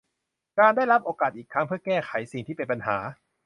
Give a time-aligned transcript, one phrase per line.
[0.57, 2.97] การได้รับโอกาสอีกครั้งเพื่อแก้ไขสิ่งที่เป็นปัญหา